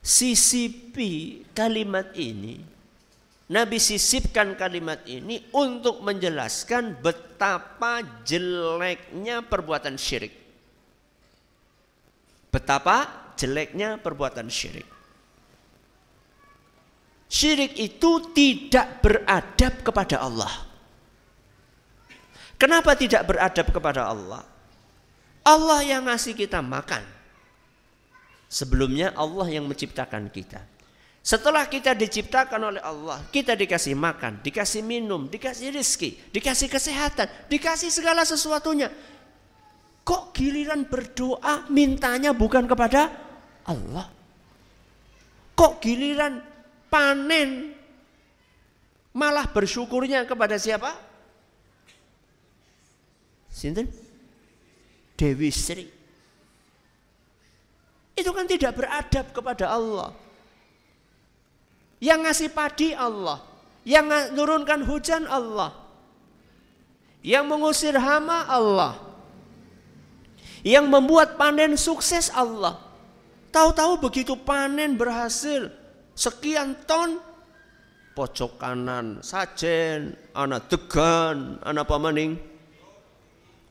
[0.00, 2.62] sisipi kalimat ini
[3.51, 10.31] Nabi sisipkan kalimat ini untuk menjelaskan betapa jeleknya perbuatan syirik.
[12.55, 14.87] Betapa jeleknya perbuatan syirik.
[17.27, 20.55] Syirik itu tidak beradab kepada Allah.
[22.55, 24.47] Kenapa tidak beradab kepada Allah?
[25.43, 27.03] Allah yang ngasih kita makan.
[28.47, 30.63] Sebelumnya Allah yang menciptakan kita.
[31.20, 37.92] Setelah kita diciptakan oleh Allah, kita dikasih makan, dikasih minum, dikasih rizki, dikasih kesehatan, dikasih
[37.92, 38.88] segala sesuatunya.
[40.00, 43.12] Kok giliran berdoa mintanya bukan kepada
[43.68, 44.09] Allah?
[45.52, 46.40] Kok giliran
[46.88, 47.76] panen
[49.12, 50.96] malah bersyukurnya kepada siapa?
[53.52, 53.92] Sinten?
[55.20, 55.85] Dewi Sri.
[58.16, 60.30] Itu kan tidak beradab kepada Allah.
[62.01, 63.45] Yang ngasih padi Allah.
[63.85, 65.77] Yang menurunkan hujan Allah.
[67.21, 68.97] Yang mengusir hama Allah.
[70.65, 72.81] Yang membuat panen sukses Allah.
[73.53, 75.69] Tahu-tahu begitu panen berhasil.
[76.17, 77.21] Sekian ton.
[78.17, 80.17] Pojok kanan sajen.
[80.33, 81.61] Anak degan.
[81.61, 82.40] Anak pamaning.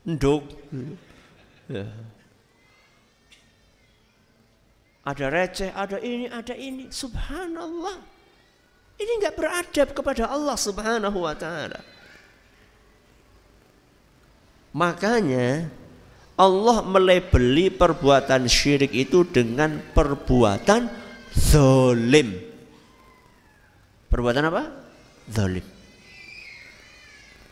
[0.06, 0.46] Nduk.
[1.70, 1.86] Ya.
[5.00, 6.92] Ada receh, ada ini, ada ini.
[6.92, 8.09] Subhanallah.
[9.00, 11.80] Ini nggak beradab kepada Allah Subhanahu wa taala.
[14.76, 15.72] Makanya
[16.36, 20.92] Allah melebeli perbuatan syirik itu dengan perbuatan
[21.32, 22.36] zalim.
[24.12, 24.62] Perbuatan apa?
[25.32, 25.64] Zalim.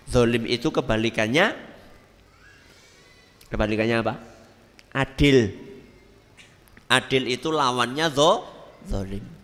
[0.08, 1.56] Zalim itu kebalikannya
[3.48, 4.14] kebalikannya apa?
[4.92, 5.52] Adil.
[6.92, 9.37] Adil itu lawannya zalim.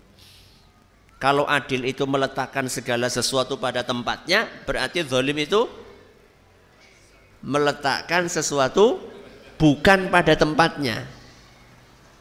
[1.24, 5.64] Kalau adil itu meletakkan segala sesuatu pada tempatnya, berarti zalim itu
[7.40, 9.00] meletakkan sesuatu
[9.56, 11.08] bukan pada tempatnya.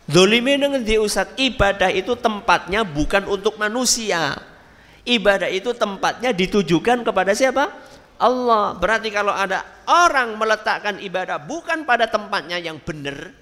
[0.08, 1.36] Dolime ngendi Ustaz?
[1.36, 4.40] Ibadah itu tempatnya bukan untuk manusia.
[5.04, 7.76] Ibadah itu tempatnya ditujukan kepada siapa?
[8.16, 8.72] Allah.
[8.80, 13.36] Berarti kalau ada orang meletakkan ibadah bukan pada tempatnya yang benar,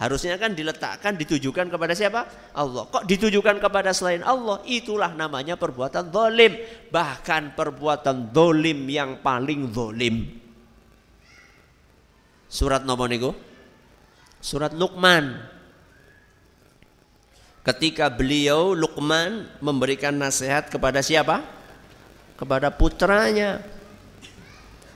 [0.00, 2.24] harusnya kan diletakkan ditujukan kepada siapa?
[2.56, 2.88] Allah.
[2.88, 4.64] Kok ditujukan kepada selain Allah?
[4.64, 6.56] Itulah namanya perbuatan dolim.
[6.88, 10.24] Bahkan perbuatan dolim yang paling dolim.
[12.48, 13.36] Surat nomor niku?
[14.40, 15.36] Surat Luqman
[17.60, 21.44] ketika beliau Luqman memberikan nasihat kepada siapa?
[22.40, 23.60] Kepada putranya.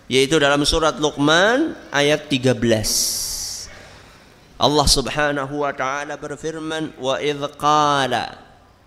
[0.08, 3.33] Yaitu dalam surat Luqman ayat 13.
[4.54, 8.38] Allah Subhanahu wa taala berfirman wa idz qala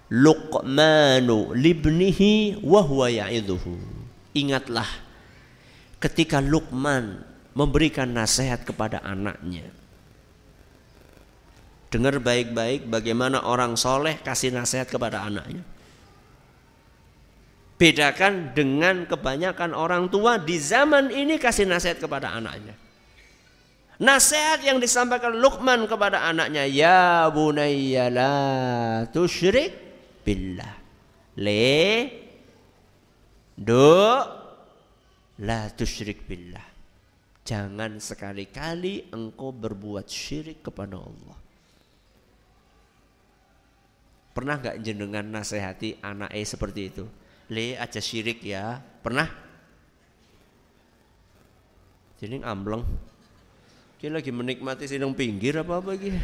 [0.07, 3.76] Luqmanu libnihi wa huwa ya'idhuhu.
[4.32, 4.88] Ingatlah
[5.99, 7.20] ketika Luqman
[7.51, 9.68] memberikan nasihat kepada anaknya.
[11.91, 15.63] Dengar baik-baik bagaimana orang soleh kasih nasihat kepada anaknya.
[17.76, 22.86] Bedakan dengan kebanyakan orang tua di zaman ini kasih nasihat kepada anaknya.
[23.97, 28.35] Nasihat yang disampaikan Luqman kepada anaknya, ya bunayya la
[29.09, 29.73] tusyrik
[30.21, 30.77] billah.
[31.41, 32.05] Le
[33.57, 34.21] do
[35.41, 36.77] la tusyrik billah.
[37.41, 41.37] Jangan sekali-kali engkau berbuat syirik kepada Allah.
[44.35, 47.09] Pernah nggak jenengan nasihati anak E seperti itu?
[47.49, 48.77] Le aja syirik ya.
[49.01, 49.25] Pernah?
[52.21, 52.85] Jadi ambleng.
[53.97, 56.21] Kita lagi menikmati sidang pinggir apa apa gitu.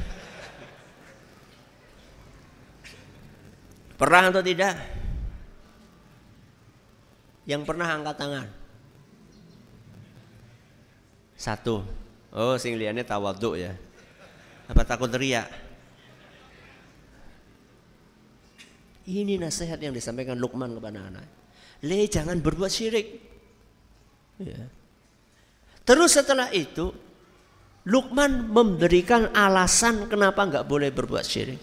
[3.97, 4.78] Pernah atau tidak?
[7.49, 8.47] Yang pernah angkat tangan.
[11.34, 11.82] Satu.
[12.30, 13.74] Oh, sing liane tawaduk ya.
[14.69, 15.49] Apa takut teriak?
[19.03, 21.28] Ini nasihat yang disampaikan Luqman kepada anak.
[21.84, 23.07] Le jangan berbuat syirik.
[24.39, 24.71] Ya.
[25.84, 26.95] Terus setelah itu
[27.84, 31.59] Luqman memberikan alasan kenapa nggak boleh berbuat syirik.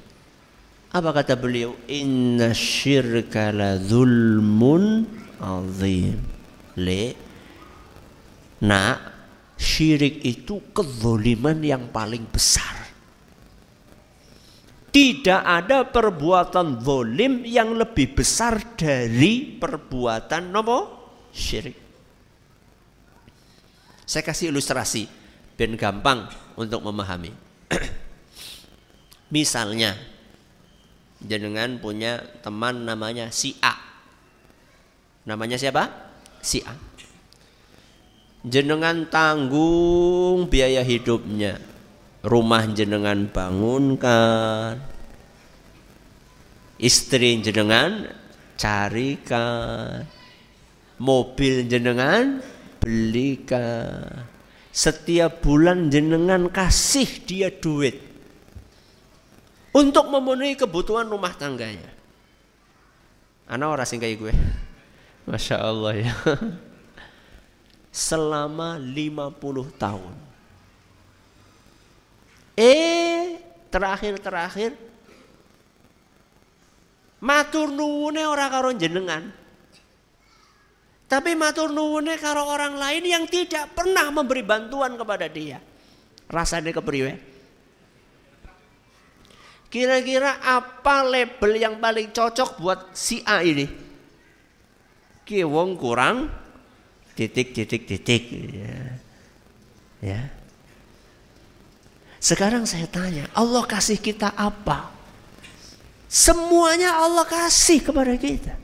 [0.92, 1.72] Apa kata beliau?
[1.88, 5.08] Inna syirka la zulmun
[5.40, 6.20] azim.
[6.76, 7.04] Le,
[8.68, 8.98] nak,
[9.56, 12.76] syirik itu kezoliman yang paling besar.
[14.90, 20.78] Tidak ada perbuatan zolim yang lebih besar dari perbuatan nopo
[21.30, 21.78] syirik.
[24.02, 25.20] Saya kasih ilustrasi
[25.60, 26.24] ben gampang
[26.56, 27.28] untuk memahami.
[29.36, 29.92] Misalnya
[31.20, 33.76] jenengan punya teman namanya si A.
[35.28, 35.92] Namanya siapa?
[36.40, 36.72] Si A.
[38.40, 41.60] Jenengan tanggung biaya hidupnya
[42.24, 44.80] rumah jenengan bangunkan
[46.80, 48.08] istri jenengan
[48.60, 50.04] carikan
[51.00, 52.44] mobil jenengan
[52.80, 54.24] belikan
[54.70, 57.98] setiap bulan jenengan kasih dia duit.
[59.70, 61.90] Untuk memenuhi kebutuhan rumah tangganya.
[63.46, 64.34] Anak orang sing kayak gue.
[65.30, 66.14] Masya Allah ya.
[67.90, 70.14] Selama 50 tahun.
[72.58, 73.38] Eh,
[73.70, 74.74] terakhir-terakhir.
[77.22, 79.30] Matur nuwune ora karo jenengan.
[81.10, 85.58] Tapi matur nuwune karo orang lain yang tidak pernah memberi bantuan kepada dia.
[86.30, 87.18] Rasanya kepriwe?
[89.66, 93.66] Kira-kira apa label yang paling cocok buat si A ini?
[95.26, 96.30] Ki wong kurang
[97.18, 98.78] titik titik titik ya.
[99.98, 100.20] Ya.
[102.22, 104.94] Sekarang saya tanya, Allah kasih kita apa?
[106.06, 108.59] Semuanya Allah kasih kepada kita.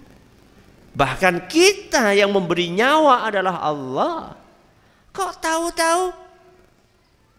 [0.97, 4.33] Bahkan kita yang memberi nyawa adalah Allah.
[5.13, 6.09] Kok tahu-tahu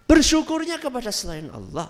[0.05, 1.89] bersyukurnya kepada selain Allah?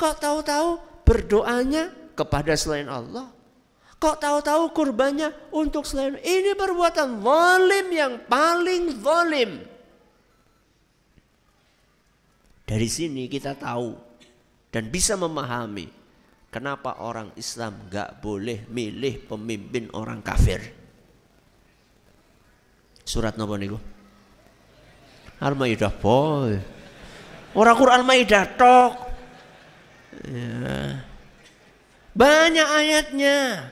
[0.00, 0.68] Kok tahu-tahu
[1.04, 3.28] berdoanya kepada selain Allah?
[4.00, 9.50] Kok tahu-tahu kurbannya untuk selain ini perbuatan zalim yang paling zalim.
[12.64, 13.92] Dari sini kita tahu
[14.72, 15.97] dan bisa memahami
[16.48, 20.60] kenapa orang Islam gak boleh milih pemimpin orang kafir.
[23.04, 23.78] Surat nopo niku?
[25.40, 26.52] Al-Maidah boy.
[27.56, 28.92] Orang Quran Maidah tok.
[30.28, 31.00] Ya.
[32.12, 33.70] Banyak ayatnya.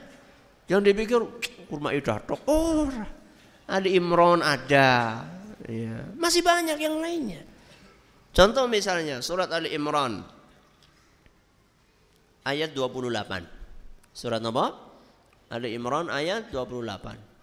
[0.70, 1.20] Yang dipikir
[1.66, 2.41] kurma idah tok.
[2.47, 2.89] Oh,
[3.66, 5.22] Ali Imron ada.
[5.66, 5.97] Ya.
[6.14, 7.43] Masih banyak yang lainnya.
[8.31, 10.20] Contoh misalnya surat Ali Imran
[12.47, 13.43] ayat 28.
[14.15, 14.67] Surat apa?
[15.51, 17.37] Ali Imran ayat 28.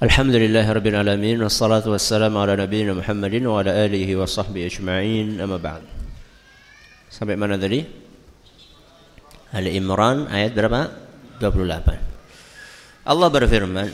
[0.00, 5.60] Alhamdulillah Rabbil Alamin Wassalatu wassalamu ala nabiyina Muhammadin Wa ala alihi wa sahbihi ajma'in Amma
[5.60, 5.84] ba'd
[7.12, 7.84] Sampai mana tadi?
[9.52, 10.88] Ali Imran ayat berapa?
[11.36, 13.88] 28 Allah berfirman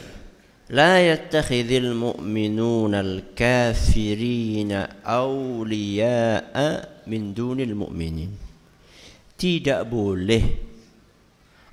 [0.67, 4.73] لا يتخذ المؤمنون الكافرين
[5.07, 6.57] أولياء
[7.07, 8.45] من دون المؤمنين
[9.37, 10.64] tidak boleh.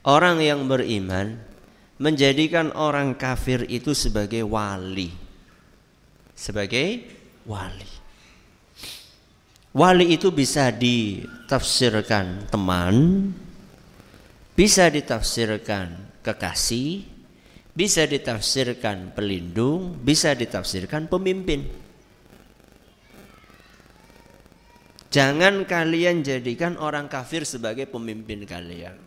[0.03, 1.39] Orang yang beriman
[1.97, 5.11] menjadikan orang kafir itu sebagai wali.
[6.36, 7.07] Sebagai
[7.47, 7.91] wali.
[9.74, 12.95] Wali itu bisa ditafsirkan teman
[14.53, 17.14] bisa ditafsirkan kekasih
[17.74, 21.66] bisa ditafsirkan pelindung, bisa ditafsirkan pemimpin.
[25.14, 28.97] Jangan kalian jadikan orang kafir sebagai pemimpin kalian.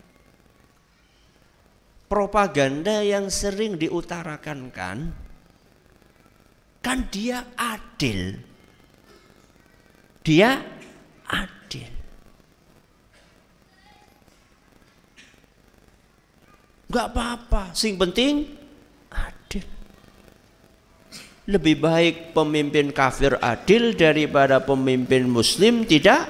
[2.07, 5.11] Propaganda yang sering diutarakan kan,
[6.79, 8.39] kan dia adil.
[10.23, 10.63] Dia
[11.27, 11.91] adil.
[16.87, 18.56] Gak apa-apa, sing penting.
[21.47, 26.27] Lebih baik pemimpin kafir adil daripada pemimpin muslim tidak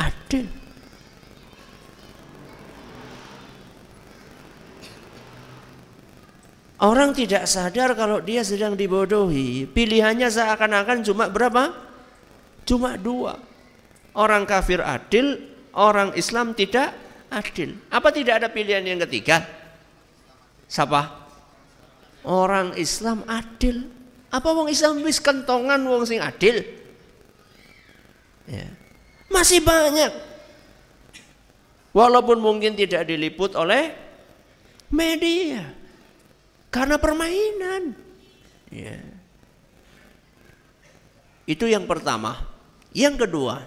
[0.00, 0.48] adil.
[6.80, 9.68] Orang tidak sadar kalau dia sedang dibodohi.
[9.68, 11.72] Pilihannya seakan-akan cuma berapa?
[12.64, 13.36] Cuma dua.
[14.16, 15.44] Orang kafir adil,
[15.76, 16.96] orang Islam tidak
[17.28, 17.76] adil.
[17.92, 19.44] Apa tidak ada pilihan yang ketiga?
[20.72, 21.28] Siapa?
[22.24, 24.03] Orang Islam adil.
[24.34, 26.58] Apa wong Islam wis kentongan wong sing adil?
[28.50, 28.66] Ya.
[29.30, 30.10] Masih banyak.
[31.94, 33.94] Walaupun mungkin tidak diliput oleh
[34.90, 35.70] media.
[36.74, 37.94] Karena permainan.
[38.74, 38.98] Ya.
[41.46, 42.34] Itu yang pertama.
[42.90, 43.62] Yang kedua,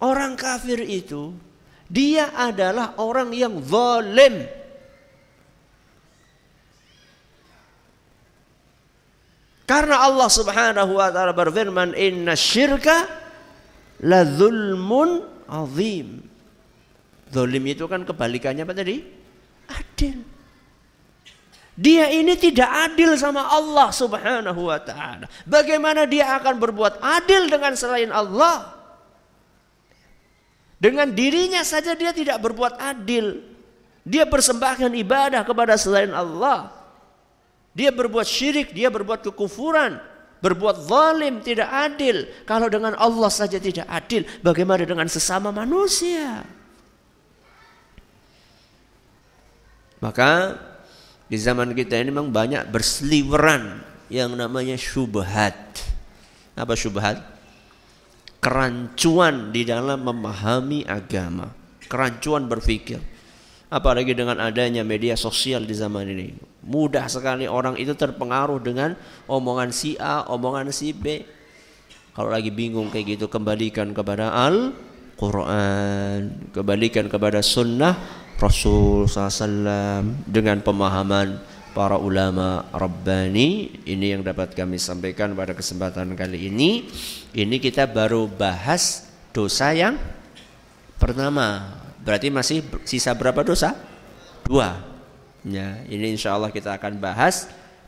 [0.00, 1.36] orang kafir itu
[1.92, 4.48] dia adalah orang yang zalim.
[9.66, 13.10] Karena Allah Subhanahu wa taala berfirman inna syirka
[14.06, 16.22] la zulmun azim.
[17.34, 19.02] Zalim itu kan kebalikannya apa tadi?
[19.66, 20.22] Adil.
[21.76, 25.26] Dia ini tidak adil sama Allah Subhanahu wa taala.
[25.44, 28.72] Bagaimana dia akan berbuat adil dengan selain Allah?
[30.78, 33.42] Dengan dirinya saja dia tidak berbuat adil.
[34.06, 36.70] Dia persembahkan ibadah kepada selain Allah.
[37.76, 40.00] Dia berbuat syirik, dia berbuat kekufuran,
[40.40, 42.24] berbuat zalim, tidak adil.
[42.48, 46.40] Kalau dengan Allah saja tidak adil, bagaimana dengan sesama manusia?
[50.00, 50.56] Maka
[51.28, 55.56] di zaman kita ini memang banyak berseliweran yang namanya syubhat.
[56.56, 57.20] Apa syubhat?
[58.40, 61.52] Kerancuan di dalam memahami agama,
[61.92, 63.04] kerancuan berpikir.
[63.68, 66.55] Apalagi dengan adanya media sosial di zaman ini.
[66.66, 68.98] Mudah sekali orang itu terpengaruh dengan
[69.30, 71.22] omongan si A, omongan si B.
[72.12, 76.50] Kalau lagi bingung kayak gitu kembalikan kepada Al-Quran.
[76.50, 77.94] Kembalikan kepada sunnah
[78.36, 81.38] Rasul SAW dengan pemahaman
[81.70, 83.78] para ulama Rabbani.
[83.86, 86.90] Ini yang dapat kami sampaikan pada kesempatan kali ini.
[87.30, 90.00] Ini kita baru bahas dosa yang
[90.96, 93.74] pertama Berarti masih sisa berapa dosa?
[94.46, 94.78] Dua.
[95.46, 97.46] Ya, ini insya Allah kita akan bahas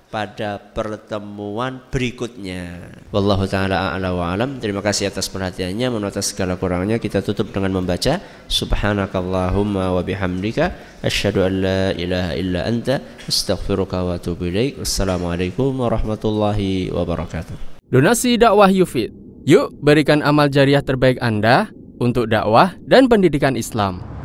[0.08, 2.94] pada pertemuan berikutnya.
[3.12, 4.56] Wallahu taala a'la wa alam.
[4.56, 5.92] Terima kasih atas perhatiannya.
[5.92, 10.72] Mohon atas segala kurangnya kita tutup dengan membaca subhanakallahumma wa bihamdika
[11.04, 14.80] asyhadu an la ilaha illa anta astaghfiruka wa atubu ilaik.
[14.80, 17.82] Wassalamualaikum warahmatullahi wabarakatuh.
[17.92, 19.12] Donasi dakwah Yufid.
[19.44, 21.68] Yuk berikan amal jariah terbaik Anda
[22.00, 24.17] untuk dakwah dan pendidikan Islam.